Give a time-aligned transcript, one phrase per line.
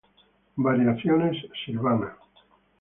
[0.55, 2.17] Variaciones: Silvana.